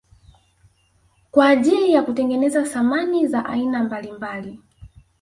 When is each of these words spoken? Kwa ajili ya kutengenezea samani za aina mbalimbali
Kwa 1.31 1.47
ajili 1.49 1.93
ya 1.93 2.03
kutengenezea 2.03 2.65
samani 2.65 3.27
za 3.27 3.45
aina 3.45 3.83
mbalimbali 3.83 4.59